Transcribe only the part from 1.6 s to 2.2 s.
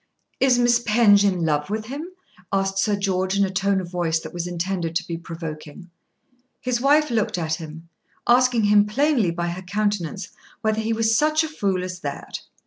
with him?"